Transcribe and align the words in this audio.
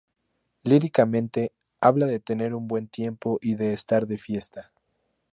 Líricamente, 0.63 1.53
habla 1.79 2.07
de 2.07 2.19
tener 2.19 2.55
un 2.55 2.67
buen 2.67 2.87
tiempo 2.87 3.37
y 3.39 3.53
de 3.53 3.71
estar 3.73 4.07
de 4.07 4.17
fiesta. 4.17 4.73